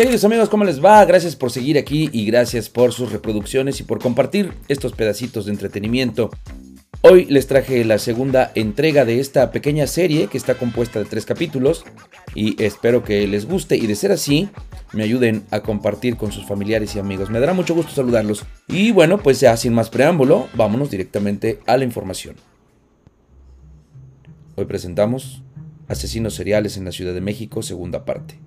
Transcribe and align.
Queridos 0.00 0.24
amigos, 0.24 0.48
¿cómo 0.48 0.64
les 0.64 0.82
va? 0.82 1.04
Gracias 1.04 1.36
por 1.36 1.50
seguir 1.50 1.76
aquí 1.76 2.08
y 2.10 2.24
gracias 2.24 2.70
por 2.70 2.94
sus 2.94 3.12
reproducciones 3.12 3.80
y 3.80 3.82
por 3.82 3.98
compartir 3.98 4.54
estos 4.68 4.92
pedacitos 4.92 5.44
de 5.44 5.52
entretenimiento. 5.52 6.30
Hoy 7.02 7.26
les 7.26 7.46
traje 7.46 7.84
la 7.84 7.98
segunda 7.98 8.50
entrega 8.54 9.04
de 9.04 9.20
esta 9.20 9.50
pequeña 9.50 9.86
serie 9.86 10.28
que 10.28 10.38
está 10.38 10.54
compuesta 10.54 10.98
de 10.98 11.04
tres 11.04 11.26
capítulos 11.26 11.84
y 12.34 12.56
espero 12.64 13.04
que 13.04 13.26
les 13.26 13.44
guste 13.44 13.76
y 13.76 13.86
de 13.86 13.94
ser 13.94 14.10
así 14.10 14.48
me 14.94 15.02
ayuden 15.02 15.44
a 15.50 15.60
compartir 15.60 16.16
con 16.16 16.32
sus 16.32 16.46
familiares 16.46 16.96
y 16.96 16.98
amigos. 16.98 17.28
Me 17.28 17.38
dará 17.38 17.52
mucho 17.52 17.74
gusto 17.74 17.92
saludarlos. 17.92 18.46
Y 18.68 18.92
bueno, 18.92 19.18
pues 19.18 19.38
ya 19.38 19.54
sin 19.58 19.74
más 19.74 19.90
preámbulo, 19.90 20.48
vámonos 20.54 20.90
directamente 20.90 21.60
a 21.66 21.76
la 21.76 21.84
información. 21.84 22.36
Hoy 24.56 24.64
presentamos 24.64 25.42
Asesinos 25.88 26.32
seriales 26.32 26.78
en 26.78 26.86
la 26.86 26.92
Ciudad 26.92 27.12
de 27.12 27.20
México, 27.20 27.60
segunda 27.60 28.06
parte. 28.06 28.38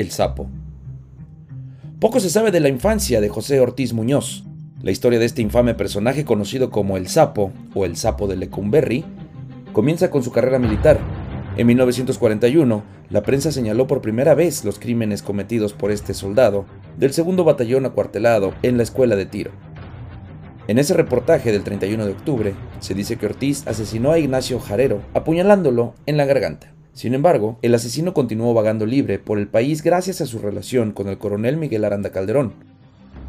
El 0.00 0.10
sapo. 0.10 0.48
Poco 2.00 2.20
se 2.20 2.30
sabe 2.30 2.50
de 2.50 2.60
la 2.60 2.70
infancia 2.70 3.20
de 3.20 3.28
José 3.28 3.60
Ortiz 3.60 3.92
Muñoz. 3.92 4.44
La 4.80 4.92
historia 4.92 5.18
de 5.18 5.26
este 5.26 5.42
infame 5.42 5.74
personaje 5.74 6.24
conocido 6.24 6.70
como 6.70 6.96
el 6.96 7.06
sapo 7.06 7.52
o 7.74 7.84
el 7.84 7.98
sapo 7.98 8.26
de 8.26 8.36
Lecumberri 8.36 9.04
comienza 9.74 10.10
con 10.10 10.22
su 10.22 10.32
carrera 10.32 10.58
militar. 10.58 10.98
En 11.58 11.66
1941, 11.66 12.82
la 13.10 13.22
prensa 13.22 13.52
señaló 13.52 13.86
por 13.86 14.00
primera 14.00 14.34
vez 14.34 14.64
los 14.64 14.78
crímenes 14.78 15.20
cometidos 15.20 15.74
por 15.74 15.90
este 15.90 16.14
soldado 16.14 16.64
del 16.96 17.12
segundo 17.12 17.44
batallón 17.44 17.84
acuartelado 17.84 18.54
en 18.62 18.78
la 18.78 18.84
escuela 18.84 19.16
de 19.16 19.26
tiro. 19.26 19.50
En 20.66 20.78
ese 20.78 20.94
reportaje 20.94 21.52
del 21.52 21.62
31 21.62 22.06
de 22.06 22.12
octubre, 22.12 22.54
se 22.78 22.94
dice 22.94 23.18
que 23.18 23.26
Ortiz 23.26 23.66
asesinó 23.66 24.12
a 24.12 24.18
Ignacio 24.18 24.60
Jarero 24.60 25.02
apuñalándolo 25.12 25.92
en 26.06 26.16
la 26.16 26.24
garganta. 26.24 26.72
Sin 26.92 27.14
embargo, 27.14 27.58
el 27.62 27.74
asesino 27.74 28.14
continuó 28.14 28.52
vagando 28.52 28.84
libre 28.84 29.18
por 29.18 29.38
el 29.38 29.46
país 29.46 29.82
gracias 29.82 30.20
a 30.20 30.26
su 30.26 30.38
relación 30.38 30.92
con 30.92 31.08
el 31.08 31.18
coronel 31.18 31.56
Miguel 31.56 31.84
Aranda 31.84 32.10
Calderón, 32.10 32.52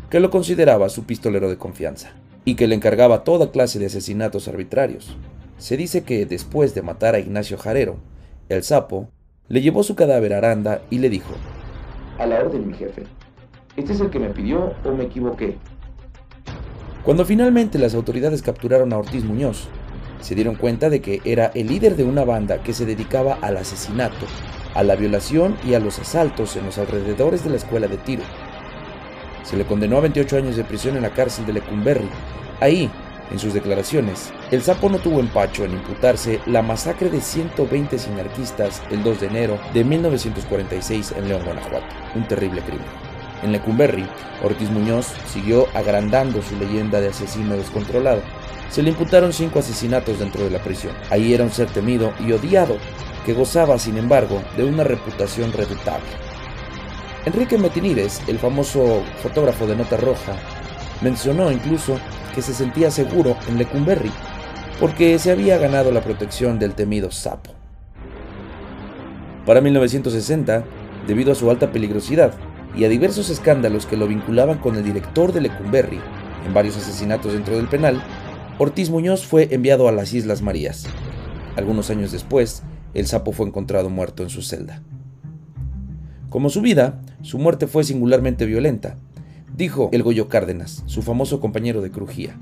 que 0.10 0.20
lo 0.20 0.30
consideraba 0.30 0.90
su 0.90 1.06
pistolero 1.06 1.50
de 1.50 1.58
confianza, 1.58 2.12
y 2.44 2.56
que 2.56 2.68
le 2.68 2.76
encargaba 2.76 3.24
toda 3.24 3.52
clase 3.52 3.80
de 3.80 3.86
asesinatos 3.86 4.48
arbitrarios. 4.48 5.16
Se 5.58 5.78
dice 5.78 6.04
que 6.04 6.26
después 6.26 6.74
de 6.74 6.82
matar 6.82 7.16
a 7.16 7.20
Ignacio 7.20 7.58
Jarero, 7.58 7.98
el 8.50 8.64
sapo 8.64 9.10
le 9.48 9.62
llevó 9.62 9.84
su 9.84 9.96
cadáver 9.96 10.34
a 10.34 10.40
Aranda 10.40 10.82
y 10.90 10.98
le 10.98 11.10
dijo, 11.10 11.34
A 12.18 12.26
la 12.26 12.40
orden, 12.40 12.68
mi 12.68 12.74
jefe. 12.74 13.04
¿Este 13.78 13.94
es 13.94 14.02
el 14.02 14.10
que 14.10 14.20
me 14.20 14.30
pidió 14.30 14.74
o 14.84 14.92
me 14.92 15.06
equivoqué? 15.06 15.56
Cuando 17.04 17.26
finalmente 17.26 17.80
las 17.80 17.96
autoridades 17.96 18.42
capturaron 18.42 18.92
a 18.94 18.98
Ortiz 18.98 19.24
Muñoz, 19.24 19.68
se 20.22 20.36
dieron 20.36 20.56
cuenta 20.56 20.90
de 20.90 21.02
que 21.02 21.22
era 21.26 21.52
el 21.54 21.68
líder 21.68 21.96
de 21.96 22.04
una 22.04 22.24
banda 22.24 22.64
que 22.64 22.74
se 22.74 22.86
dedicaba 22.86 23.38
al 23.42 23.58
asesinato, 23.58 24.26
a 24.74 24.84
la 24.84 24.96
violación 24.96 25.58
y 25.66 25.74
a 25.74 25.80
los 25.80 26.00
asaltos 26.00 26.56
en 26.56 26.66
los 26.66 26.78
alrededores 26.78 27.44
de 27.44 27.50
la 27.50 27.58
escuela 27.58 27.88
de 27.88 27.98
tiro. 27.98 28.24
Se 29.44 29.58
le 29.58 29.66
condenó 29.66 29.98
a 29.98 30.02
28 30.02 30.38
años 30.38 30.56
de 30.56 30.64
prisión 30.64 30.96
en 30.96 31.02
la 31.02 31.14
cárcel 31.14 31.46
de 31.46 31.54
Lecumberri. 31.54 32.10
Ahí, 32.60 32.90
en 33.32 33.40
sus 33.40 33.54
declaraciones, 33.54 34.32
el 34.52 34.62
sapo 34.62 34.90
no 34.90 35.00
tuvo 35.00 35.20
empacho 35.20 35.66
en 35.66 35.74
imputarse 35.74 36.40
la 36.46 36.62
masacre 36.62 37.10
de 37.10 37.22
120 37.22 37.98
sinarquistas 37.98 38.82
el 38.92 39.04
2 39.04 39.22
de 39.22 39.28
enero 39.28 39.60
de 39.74 39.84
1946 39.84 41.14
en 41.18 41.28
León, 41.28 41.44
Guanajuato, 41.44 41.86
un 42.16 42.28
terrible 42.28 42.62
crimen. 42.62 43.01
En 43.44 43.52
Lecumberri, 43.52 44.08
Ortiz 44.44 44.70
Muñoz 44.70 45.08
siguió 45.32 45.68
agrandando 45.74 46.42
su 46.42 46.56
leyenda 46.58 47.02
de 47.02 47.10
asesino 47.10 47.56
descontrolado 47.56 48.22
se 48.72 48.82
le 48.82 48.90
imputaron 48.90 49.34
cinco 49.34 49.60
asesinatos 49.60 50.20
dentro 50.20 50.46
de 50.46 50.50
la 50.50 50.60
prisión. 50.60 50.94
Ahí 51.10 51.34
era 51.34 51.44
un 51.44 51.52
ser 51.52 51.70
temido 51.70 52.14
y 52.26 52.32
odiado, 52.32 52.78
que 53.26 53.34
gozaba, 53.34 53.78
sin 53.78 53.98
embargo, 53.98 54.42
de 54.56 54.64
una 54.64 54.86
reputación 54.86 55.52
redutable. 55.52 56.08
Enrique 57.26 57.58
Metinides, 57.58 58.22
el 58.28 58.40
famoso 58.40 59.04
fotógrafo 59.22 59.68
de 59.68 59.76
Nota 59.76 59.98
Roja, 59.98 60.36
mencionó 61.02 61.52
incluso 61.52 62.00
que 62.34 62.42
se 62.42 62.54
sentía 62.54 62.90
seguro 62.90 63.36
en 63.50 63.58
Lecumberri 63.58 64.12
porque 64.80 65.20
se 65.20 65.32
había 65.32 65.58
ganado 65.58 65.92
la 65.92 66.02
protección 66.02 66.58
del 66.58 66.74
temido 66.74 67.12
sapo. 67.12 67.52
Para 69.46 69.60
1960, 69.60 70.64
debido 71.06 71.34
a 71.34 71.36
su 71.36 71.52
alta 71.52 71.72
peligrosidad 71.72 72.34
y 72.76 72.86
a 72.86 72.90
diversos 72.90 73.30
escándalos 73.30 73.86
que 73.86 73.98
lo 73.98 74.08
vinculaban 74.08 74.60
con 74.60 74.76
el 74.76 74.84
director 74.84 75.34
de 75.34 75.42
Lecumberri 75.42 76.00
en 76.46 76.54
varios 76.54 76.78
asesinatos 76.78 77.34
dentro 77.34 77.56
del 77.56 77.68
penal, 77.68 78.02
Ortiz 78.58 78.90
Muñoz 78.90 79.26
fue 79.26 79.48
enviado 79.52 79.88
a 79.88 79.92
las 79.92 80.14
Islas 80.14 80.42
Marías. 80.42 80.88
Algunos 81.56 81.90
años 81.90 82.12
después, 82.12 82.64
el 82.94 83.08
sapo 83.08 83.32
fue 83.32 83.48
encontrado 83.48 83.90
muerto 83.90 84.24
en 84.24 84.30
su 84.30 84.42
celda. 84.42 84.82
Como 86.30 86.50
su 86.50 86.62
vida, 86.62 87.02
su 87.22 87.38
muerte 87.40 87.68
fue 87.68 87.84
singularmente 87.84 88.46
violenta, 88.46 88.96
dijo 89.56 89.90
el 89.92 90.04
Goyo 90.04 90.30
Cárdenas, 90.30 90.84
su 90.86 91.02
famoso 91.02 91.40
compañero 91.40 91.82
de 91.82 91.92
crujía, 91.92 92.38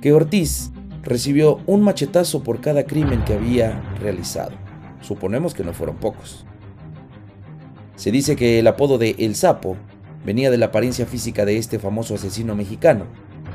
que 0.00 0.12
Ortiz 0.12 0.70
recibió 1.02 1.60
un 1.66 1.82
machetazo 1.82 2.42
por 2.42 2.60
cada 2.60 2.84
crimen 2.84 3.24
que 3.24 3.34
había 3.34 3.80
realizado. 4.00 4.52
Suponemos 5.00 5.52
que 5.52 5.64
no 5.64 5.74
fueron 5.74 5.96
pocos. 5.96 6.46
Se 7.96 8.10
dice 8.10 8.36
que 8.36 8.58
el 8.58 8.66
apodo 8.66 8.98
de 8.98 9.14
El 9.18 9.34
Sapo 9.34 9.76
venía 10.24 10.50
de 10.50 10.58
la 10.58 10.66
apariencia 10.66 11.06
física 11.06 11.44
de 11.44 11.58
este 11.58 11.78
famoso 11.78 12.14
asesino 12.14 12.54
mexicano. 12.54 13.06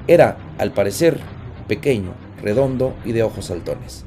Era, 0.08 0.38
al 0.58 0.72
parecer, 0.72 1.20
pequeño, 1.68 2.14
redondo 2.42 2.96
y 3.06 3.12
de 3.12 3.24
ojos 3.24 3.46
saltones. 3.46 4.06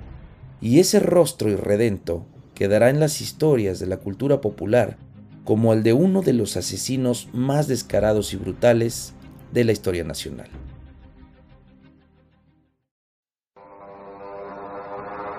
Y 0.60 0.78
ese 0.78 1.00
rostro 1.00 1.50
irredento 1.50 2.25
quedará 2.54 2.91
en 2.91 3.00
las 3.00 3.21
historias 3.21 3.78
de 3.78 3.87
la 3.87 3.98
cultura 3.98 4.41
popular 4.41 4.97
como 5.44 5.72
el 5.72 5.82
de 5.82 5.92
uno 5.92 6.22
de 6.22 6.32
los 6.32 6.56
asesinos 6.56 7.28
más 7.32 7.66
descarados 7.66 8.32
y 8.32 8.37
brutales 8.37 9.15
de 9.53 9.65
la 9.65 9.72
historia 9.72 10.04
nacional. 10.04 10.48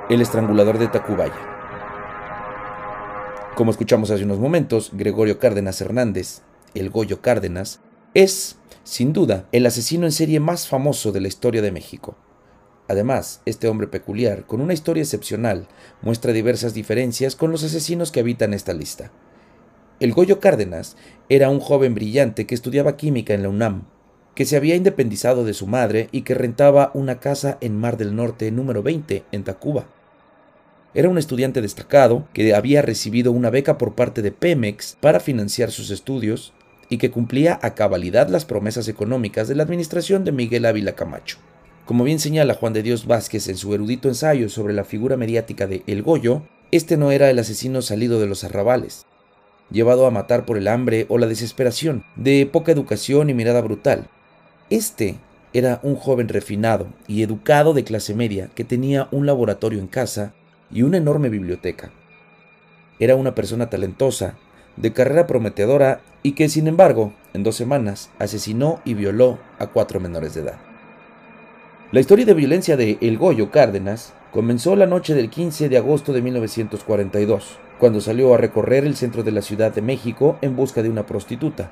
El 0.10 0.22
estrangulador 0.22 0.78
de 0.78 0.90
Tacubaya. 0.90 1.63
Como 3.56 3.70
escuchamos 3.70 4.10
hace 4.10 4.24
unos 4.24 4.40
momentos, 4.40 4.90
Gregorio 4.94 5.38
Cárdenas 5.38 5.80
Hernández, 5.80 6.42
el 6.74 6.90
Goyo 6.90 7.22
Cárdenas, 7.22 7.82
es 8.16 8.58
sin 8.84 9.14
duda, 9.14 9.48
el 9.52 9.68
asesino 9.68 10.08
en 10.08 10.12
serie 10.12 10.40
más 10.40 10.68
famoso 10.68 11.12
de 11.12 11.22
la 11.22 11.28
historia 11.28 11.62
de 11.62 11.72
México. 11.72 12.18
Además, 12.88 13.42
este 13.46 13.68
hombre 13.68 13.86
peculiar, 13.86 14.48
con 14.48 14.60
una 14.60 14.74
historia 14.74 15.04
excepcional, 15.04 15.68
muestra 16.02 16.34
diversas 16.34 16.74
diferencias 16.74 17.36
con 17.36 17.52
los 17.52 17.64
asesinos 17.64 18.12
que 18.12 18.22
habitan 18.22 18.56
esta 18.56 18.74
lista. 18.74 19.12
El 20.00 20.14
Goyo 20.14 20.40
Cárdenas 20.40 20.98
era 21.30 21.52
un 21.52 21.60
joven 21.60 21.94
brillante 21.94 22.48
que 22.48 22.56
estudiaba 22.56 22.98
química 22.98 23.36
en 23.36 23.44
la 23.44 23.50
UNAM, 23.50 23.84
que 24.34 24.46
se 24.46 24.58
había 24.58 24.76
independizado 24.76 25.46
de 25.46 25.54
su 25.54 25.68
madre 25.68 26.10
y 26.12 26.24
que 26.24 26.34
rentaba 26.34 26.90
una 26.96 27.20
casa 27.20 27.60
en 27.62 27.80
Mar 27.80 27.98
del 27.98 28.16
Norte 28.16 28.50
número 28.50 28.82
20 28.82 29.26
en 29.32 29.44
Tacuba. 29.44 29.86
Era 30.96 31.10
un 31.10 31.18
estudiante 31.18 31.62
destacado 31.62 32.28
que 32.34 32.54
había 32.54 32.84
recibido 32.84 33.32
una 33.32 33.50
beca 33.50 33.80
por 33.80 33.96
parte 33.96 34.22
de 34.22 34.32
Pemex 34.32 34.96
para 35.00 35.20
financiar 35.20 35.72
sus 35.72 35.90
estudios 35.90 36.54
y 36.88 37.00
que 37.00 37.10
cumplía 37.10 37.60
a 37.64 37.74
cabalidad 37.74 38.30
las 38.30 38.46
promesas 38.46 38.88
económicas 38.88 39.48
de 39.48 39.56
la 39.56 39.64
administración 39.64 40.24
de 40.24 40.32
Miguel 40.32 40.66
Ávila 40.66 40.94
Camacho. 40.94 41.38
Como 41.86 42.04
bien 42.04 42.20
señala 42.20 42.54
Juan 42.54 42.74
de 42.74 42.84
Dios 42.84 43.08
Vázquez 43.08 43.48
en 43.48 43.58
su 43.58 43.74
erudito 43.74 44.08
ensayo 44.08 44.50
sobre 44.50 44.74
la 44.74 44.84
figura 44.84 45.18
mediática 45.18 45.66
de 45.66 45.82
El 45.88 46.04
Goyo, 46.04 46.44
este 46.72 46.96
no 46.96 47.12
era 47.12 47.32
el 47.32 47.40
asesino 47.40 47.82
salido 47.82 48.20
de 48.20 48.28
los 48.28 48.44
arrabales, 48.44 49.08
llevado 49.72 50.06
a 50.06 50.12
matar 50.12 50.46
por 50.46 50.58
el 50.58 50.68
hambre 50.68 51.08
o 51.10 51.18
la 51.18 51.26
desesperación, 51.26 52.04
de 52.16 52.46
poca 52.46 52.72
educación 52.72 53.32
y 53.32 53.34
mirada 53.34 53.62
brutal. 53.62 54.10
Este 54.70 55.16
era 55.54 55.80
un 55.82 55.96
joven 55.96 56.30
refinado 56.30 56.88
y 57.08 57.24
educado 57.24 57.74
de 57.74 57.84
clase 57.84 58.14
media 58.14 58.52
que 58.54 58.64
tenía 58.64 59.08
un 59.12 59.26
laboratorio 59.26 59.80
en 59.80 59.88
casa 59.88 60.34
y 60.74 60.82
una 60.82 60.98
enorme 60.98 61.30
biblioteca. 61.30 61.92
Era 63.00 63.16
una 63.16 63.36
persona 63.36 63.70
talentosa, 63.70 64.36
de 64.76 64.92
carrera 64.92 65.28
prometedora 65.28 66.02
y 66.24 66.34
que, 66.34 66.50
sin 66.50 66.68
embargo, 66.68 67.14
en 67.34 67.44
dos 67.44 67.56
semanas 67.56 68.10
asesinó 68.20 68.82
y 68.86 68.96
violó 68.96 69.40
a 69.60 69.68
cuatro 69.68 70.00
menores 70.00 70.34
de 70.34 70.42
edad. 70.42 70.60
La 71.92 72.00
historia 72.00 72.26
de 72.26 72.34
violencia 72.34 72.76
de 72.76 72.98
El 73.02 73.18
Goyo 73.18 73.52
Cárdenas 73.52 74.14
comenzó 74.32 74.76
la 74.76 74.88
noche 74.88 75.14
del 75.14 75.30
15 75.30 75.70
de 75.70 75.78
agosto 75.78 76.12
de 76.12 76.24
1942, 76.24 77.60
cuando 77.80 78.02
salió 78.02 78.34
a 78.34 78.38
recorrer 78.38 78.84
el 78.84 78.96
centro 78.96 79.22
de 79.22 79.32
la 79.32 79.44
Ciudad 79.44 79.72
de 79.72 79.84
México 79.84 80.40
en 80.42 80.56
busca 80.56 80.82
de 80.82 80.90
una 80.90 81.06
prostituta. 81.06 81.70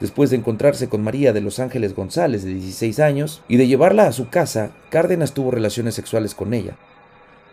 Después 0.00 0.30
de 0.30 0.36
encontrarse 0.36 0.88
con 0.88 1.02
María 1.02 1.32
de 1.32 1.40
Los 1.40 1.60
Ángeles 1.60 1.94
González, 1.94 2.42
de 2.42 2.54
16 2.54 2.98
años, 2.98 3.42
y 3.46 3.56
de 3.56 3.68
llevarla 3.68 4.08
a 4.08 4.12
su 4.12 4.28
casa, 4.28 4.70
Cárdenas 4.90 5.32
tuvo 5.32 5.52
relaciones 5.52 5.94
sexuales 5.94 6.34
con 6.34 6.52
ella. 6.52 6.76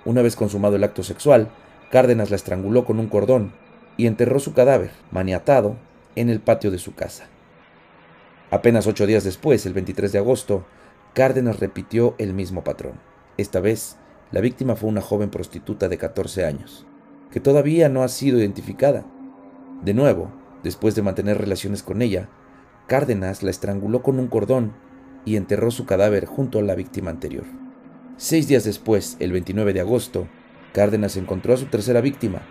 Una 0.06 0.22
vez 0.22 0.36
consumado 0.36 0.76
el 0.76 0.84
acto 0.84 1.04
sexual, 1.04 1.50
Cárdenas 1.90 2.30
la 2.30 2.36
estranguló 2.36 2.86
con 2.86 3.00
un 3.00 3.08
cordón 3.08 3.54
y 3.98 4.08
enterró 4.08 4.40
su 4.40 4.54
cadáver, 4.54 4.92
maniatado, 5.12 5.76
en 6.16 6.30
el 6.30 6.40
patio 6.40 6.72
de 6.72 6.80
su 6.80 6.94
casa. 6.94 7.26
Apenas 8.52 8.86
ocho 8.88 9.08
días 9.08 9.24
después, 9.24 9.66
el 9.66 9.74
23 9.74 10.12
de 10.12 10.20
agosto, 10.20 10.66
Cárdenas 11.14 11.60
repitió 11.60 12.16
el 12.18 12.34
mismo 12.34 12.64
patrón. 12.64 13.00
Esta 13.38 13.60
vez, 13.60 13.98
la 14.32 14.42
víctima 14.42 14.76
fue 14.76 14.90
una 14.90 15.02
joven 15.02 15.30
prostituta 15.30 15.88
de 15.88 15.98
14 15.98 16.46
años, 16.46 16.86
que 17.32 17.40
todavía 17.40 17.90
no 17.90 18.04
ha 18.04 18.08
sido 18.08 18.40
identificada. 18.40 19.06
De 19.84 19.94
nuevo, 19.94 20.32
después 20.64 20.96
de 20.96 21.02
mantener 21.02 21.38
relaciones 21.38 21.84
con 21.84 22.02
ella, 22.02 22.30
Cárdenas 22.88 23.44
la 23.44 23.52
estranguló 23.52 24.04
con 24.04 24.20
un 24.20 24.28
cordón 24.28 24.74
y 25.26 25.36
enterró 25.36 25.72
su 25.72 25.86
cadáver 25.86 26.26
junto 26.26 26.60
a 26.60 26.64
la 26.64 26.76
víctima 26.76 27.12
anterior. 27.12 27.46
Seis 28.18 28.48
días 28.48 28.64
después, 28.64 29.18
el 29.20 29.32
29 29.32 29.74
de 29.74 29.80
agosto, 29.80 30.28
Cárdenas 30.72 31.18
encontró 31.18 31.56
a 31.56 31.58
su 31.58 31.66
tercera 31.66 32.00
víctima. 32.00 32.44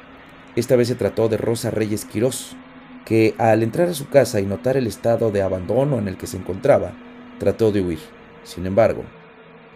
Esta 0.56 0.74
vez 0.74 0.88
se 0.88 0.96
trató 0.96 1.28
de 1.28 1.36
Rosa 1.36 1.70
Reyes 1.70 2.04
Quirós, 2.04 2.56
que 3.04 3.36
al 3.38 3.62
entrar 3.62 3.88
a 3.88 3.94
su 3.94 4.08
casa 4.08 4.40
y 4.40 4.44
notar 4.44 4.76
el 4.76 4.88
estado 4.88 5.30
de 5.30 5.40
abandono 5.40 5.98
en 5.98 6.08
el 6.08 6.16
que 6.16 6.26
se 6.26 6.36
encontraba, 6.36 6.94
trató 7.38 7.70
de 7.70 7.80
huir. 7.80 8.00
Sin 8.42 8.66
embargo, 8.66 9.04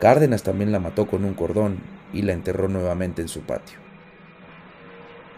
Cárdenas 0.00 0.42
también 0.42 0.72
la 0.72 0.80
mató 0.80 1.06
con 1.06 1.24
un 1.24 1.34
cordón 1.34 1.78
y 2.12 2.22
la 2.22 2.32
enterró 2.32 2.66
nuevamente 2.66 3.22
en 3.22 3.28
su 3.28 3.42
patio. 3.42 3.78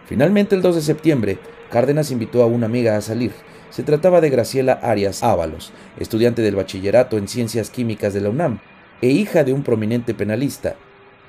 Finalmente, 0.06 0.54
el 0.54 0.62
2 0.62 0.76
de 0.76 0.82
septiembre, 0.82 1.38
Cárdenas 1.70 2.10
invitó 2.10 2.42
a 2.42 2.46
una 2.46 2.66
amiga 2.66 2.96
a 2.96 3.02
salir. 3.02 3.32
Se 3.68 3.82
trataba 3.82 4.22
de 4.22 4.30
Graciela 4.30 4.72
Arias 4.72 5.22
Ábalos, 5.22 5.72
estudiante 5.98 6.40
del 6.40 6.56
bachillerato 6.56 7.18
en 7.18 7.28
Ciencias 7.28 7.68
Químicas 7.68 8.14
de 8.14 8.22
la 8.22 8.30
UNAM 8.30 8.60
e 9.00 9.08
hija 9.08 9.44
de 9.44 9.52
un 9.52 9.62
prominente 9.62 10.14
penalista. 10.14 10.76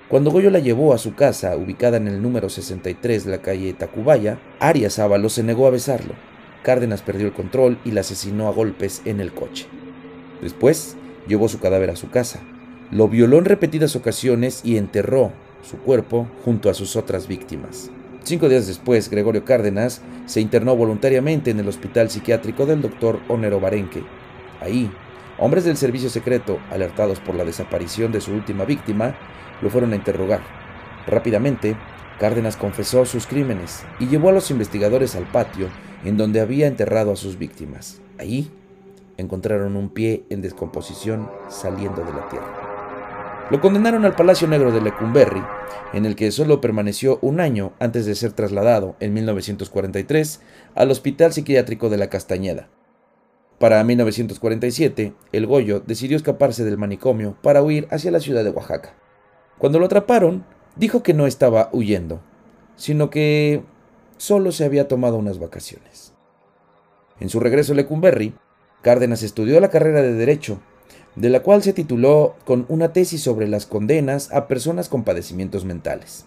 Cuando 0.07 0.31
Goyo 0.31 0.49
la 0.49 0.59
llevó 0.59 0.93
a 0.93 0.97
su 0.97 1.13
casa, 1.13 1.55
ubicada 1.55 1.97
en 1.97 2.07
el 2.07 2.21
número 2.21 2.49
63 2.49 3.25
de 3.25 3.31
la 3.31 3.41
calle 3.41 3.73
Tacubaya, 3.73 4.39
Arias 4.59 4.97
Ábalos 4.97 5.33
se 5.33 5.43
negó 5.43 5.67
a 5.67 5.71
besarlo. 5.71 6.13
Cárdenas 6.63 7.01
perdió 7.01 7.27
el 7.27 7.33
control 7.33 7.77
y 7.85 7.91
la 7.91 8.01
asesinó 8.01 8.47
a 8.47 8.51
golpes 8.51 9.01
en 9.05 9.19
el 9.21 9.31
coche. 9.33 9.67
Después, 10.41 10.97
llevó 11.27 11.47
su 11.47 11.59
cadáver 11.59 11.91
a 11.91 11.95
su 11.95 12.09
casa. 12.09 12.39
Lo 12.91 13.07
violó 13.07 13.37
en 13.37 13.45
repetidas 13.45 13.95
ocasiones 13.95 14.61
y 14.63 14.77
enterró 14.77 15.31
su 15.61 15.77
cuerpo 15.77 16.27
junto 16.43 16.69
a 16.69 16.73
sus 16.73 16.95
otras 16.95 17.27
víctimas. 17.27 17.91
Cinco 18.23 18.49
días 18.49 18.67
después, 18.67 19.09
Gregorio 19.09 19.45
Cárdenas 19.45 20.01
se 20.25 20.41
internó 20.41 20.75
voluntariamente 20.75 21.51
en 21.51 21.59
el 21.59 21.67
hospital 21.67 22.09
psiquiátrico 22.09 22.65
del 22.65 22.81
doctor 22.81 23.19
Onero 23.27 23.59
Barenque. 23.59 24.03
Ahí, 24.59 24.91
hombres 25.39 25.63
del 25.63 25.77
servicio 25.77 26.09
secreto, 26.09 26.59
alertados 26.69 27.19
por 27.19 27.35
la 27.35 27.45
desaparición 27.45 28.11
de 28.11 28.21
su 28.21 28.33
última 28.33 28.65
víctima, 28.65 29.15
lo 29.61 29.69
fueron 29.69 29.93
a 29.93 29.95
interrogar. 29.95 30.41
Rápidamente, 31.07 31.75
Cárdenas 32.19 32.57
confesó 32.57 33.05
sus 33.05 33.25
crímenes 33.25 33.83
y 33.99 34.07
llevó 34.07 34.29
a 34.29 34.33
los 34.33 34.51
investigadores 34.51 35.15
al 35.15 35.23
patio 35.23 35.69
en 36.03 36.17
donde 36.17 36.41
había 36.41 36.67
enterrado 36.67 37.13
a 37.13 37.15
sus 37.15 37.37
víctimas. 37.37 38.01
Allí 38.17 38.51
encontraron 39.17 39.75
un 39.75 39.89
pie 39.89 40.25
en 40.29 40.41
descomposición 40.41 41.29
saliendo 41.49 42.03
de 42.03 42.13
la 42.13 42.27
tierra. 42.29 43.47
Lo 43.49 43.61
condenaron 43.61 44.05
al 44.05 44.15
Palacio 44.15 44.47
Negro 44.47 44.71
de 44.71 44.81
Lecumberri, 44.81 45.41
en 45.93 46.05
el 46.05 46.15
que 46.15 46.31
solo 46.31 46.61
permaneció 46.61 47.17
un 47.21 47.39
año 47.39 47.73
antes 47.79 48.05
de 48.05 48.15
ser 48.15 48.33
trasladado 48.33 48.95
en 48.99 49.13
1943 49.13 50.41
al 50.75 50.91
Hospital 50.91 51.33
Psiquiátrico 51.33 51.89
de 51.89 51.97
la 51.97 52.09
Castañeda. 52.09 52.69
Para 53.59 53.83
1947, 53.83 55.13
el 55.33 55.45
Goyo 55.45 55.81
decidió 55.81 56.15
escaparse 56.15 56.63
del 56.63 56.77
manicomio 56.77 57.35
para 57.41 57.61
huir 57.61 57.89
hacia 57.91 58.09
la 58.09 58.21
ciudad 58.21 58.45
de 58.45 58.51
Oaxaca. 58.51 58.93
Cuando 59.57 59.79
lo 59.79 59.85
atraparon, 59.85 60.45
dijo 60.77 61.03
que 61.03 61.13
no 61.13 61.27
estaba 61.27 61.69
huyendo, 61.73 62.21
sino 62.77 63.09
que 63.09 63.61
solo 64.15 64.53
se 64.53 64.63
había 64.63 64.87
tomado 64.87 65.17
unas 65.17 65.39
vacaciones. 65.39 66.13
En 67.19 67.27
su 67.27 67.41
regreso 67.41 67.73
a 67.73 67.75
Lecumberri, 67.75 68.33
Cárdenas 68.81 69.23
estudió 69.23 69.59
la 69.59 69.69
carrera 69.69 70.01
de 70.01 70.13
Derecho, 70.13 70.61
de 71.17 71.29
la 71.29 71.41
cual 71.41 71.61
se 71.61 71.73
tituló 71.73 72.37
con 72.45 72.65
una 72.69 72.93
tesis 72.93 73.21
sobre 73.21 73.49
las 73.49 73.65
condenas 73.65 74.31
a 74.31 74.47
personas 74.47 74.87
con 74.87 75.03
padecimientos 75.03 75.65
mentales. 75.65 76.25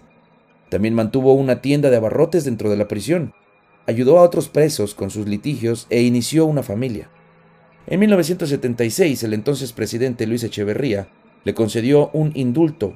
También 0.69 0.93
mantuvo 0.93 1.33
una 1.33 1.63
tienda 1.63 1.89
de 1.89 1.97
abarrotes 1.97 2.45
dentro 2.45 2.69
de 2.69 2.77
la 2.77 2.89
prisión, 2.89 3.33
ayudó 3.87 4.19
a 4.19 4.23
otros 4.23 4.51
presos 4.51 4.95
con 4.95 5.09
sus 5.09 5.27
litigios 5.27 5.87
e 5.89 6.03
inició 6.03 6.45
una 6.45 6.63
familia. 6.63 7.09
En 7.87 7.99
1976, 7.99 9.25
el 9.25 9.35
entonces 9.35 9.73
presidente 9.73 10.27
Luis 10.27 10.45
Echeverría 10.45 11.09
le 11.45 11.55
concedió 11.55 12.11
un 12.13 12.31
indulto. 12.35 12.95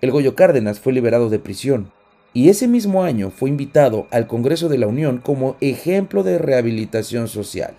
El 0.00 0.10
Goyo 0.10 0.34
Cárdenas 0.34 0.80
fue 0.80 0.92
liberado 0.92 1.30
de 1.30 1.38
prisión 1.38 1.90
y 2.34 2.50
ese 2.50 2.68
mismo 2.68 3.02
año 3.04 3.30
fue 3.30 3.48
invitado 3.48 4.06
al 4.10 4.26
Congreso 4.26 4.68
de 4.68 4.78
la 4.78 4.86
Unión 4.86 5.18
como 5.18 5.56
ejemplo 5.60 6.22
de 6.22 6.38
rehabilitación 6.38 7.26
social. 7.26 7.74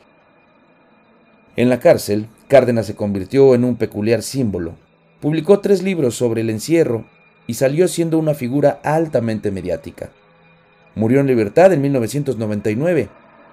En 1.55 1.69
la 1.69 1.79
cárcel, 1.79 2.27
Cárdenas 2.47 2.87
se 2.87 2.95
convirtió 2.95 3.53
en 3.53 3.63
un 3.63 3.75
peculiar 3.75 4.23
símbolo. 4.23 4.73
Publicó 5.21 5.59
tres 5.59 5.83
libros 5.83 6.15
sobre 6.15 6.41
el 6.41 6.49
encierro 6.49 7.05
y 7.45 7.53
salió 7.53 7.87
siendo 7.87 8.17
una 8.17 8.33
figura 8.33 8.79
altamente 8.83 9.51
mediática. 9.51 10.09
Murió 10.95 11.19
en 11.19 11.27
libertad 11.27 11.71
en 11.73 11.81
1999, 11.81 13.09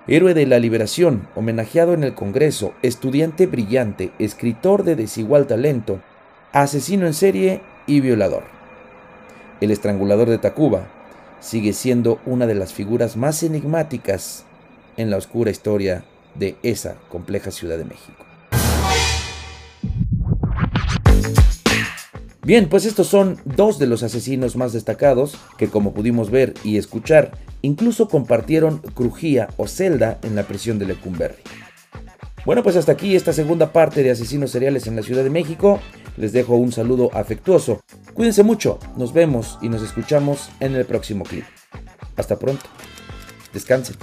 héroe 0.08 0.34
de 0.34 0.46
la 0.46 0.58
liberación, 0.58 1.26
homenajeado 1.34 1.92
en 1.92 2.04
el 2.04 2.14
Congreso, 2.14 2.74
estudiante 2.82 3.46
brillante, 3.46 4.12
escritor 4.18 4.84
de 4.84 4.94
desigual 4.94 5.46
talento, 5.46 6.00
asesino 6.52 7.06
en 7.06 7.14
serie 7.14 7.60
y 7.86 8.00
violador. 8.00 8.44
El 9.60 9.70
estrangulador 9.70 10.28
de 10.28 10.38
Tacuba 10.38 10.86
sigue 11.40 11.72
siendo 11.72 12.20
una 12.24 12.46
de 12.46 12.54
las 12.54 12.72
figuras 12.72 13.16
más 13.16 13.42
enigmáticas 13.42 14.44
en 14.96 15.10
la 15.10 15.16
oscura 15.16 15.50
historia 15.50 16.04
de 16.34 16.56
esa 16.62 16.96
compleja 17.08 17.50
Ciudad 17.50 17.78
de 17.78 17.84
México. 17.84 18.25
Bien, 22.46 22.68
pues 22.68 22.84
estos 22.84 23.08
son 23.08 23.40
dos 23.44 23.80
de 23.80 23.88
los 23.88 24.04
asesinos 24.04 24.54
más 24.54 24.72
destacados 24.72 25.36
que 25.58 25.66
como 25.66 25.92
pudimos 25.92 26.30
ver 26.30 26.54
y 26.62 26.78
escuchar, 26.78 27.32
incluso 27.60 28.06
compartieron 28.06 28.78
crujía 28.94 29.48
o 29.56 29.66
celda 29.66 30.20
en 30.22 30.36
la 30.36 30.44
prisión 30.44 30.78
de 30.78 30.86
Lecumberri. 30.86 31.42
Bueno, 32.44 32.62
pues 32.62 32.76
hasta 32.76 32.92
aquí 32.92 33.16
esta 33.16 33.32
segunda 33.32 33.72
parte 33.72 34.04
de 34.04 34.12
Asesinos 34.12 34.52
Seriales 34.52 34.86
en 34.86 34.94
la 34.94 35.02
Ciudad 35.02 35.24
de 35.24 35.30
México. 35.30 35.80
Les 36.16 36.32
dejo 36.32 36.54
un 36.54 36.70
saludo 36.70 37.10
afectuoso. 37.14 37.80
Cuídense 38.14 38.44
mucho, 38.44 38.78
nos 38.96 39.12
vemos 39.12 39.58
y 39.60 39.68
nos 39.68 39.82
escuchamos 39.82 40.48
en 40.60 40.76
el 40.76 40.84
próximo 40.84 41.24
clip. 41.24 41.46
Hasta 42.16 42.38
pronto. 42.38 42.66
Descansen. 43.52 43.96